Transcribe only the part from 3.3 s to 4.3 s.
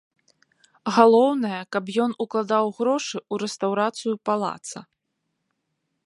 ў рэстаўрацыю